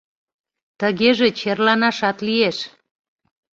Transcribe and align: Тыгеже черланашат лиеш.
Тыгеже 0.79 1.27
черланашат 1.39 2.17
лиеш. 2.27 2.57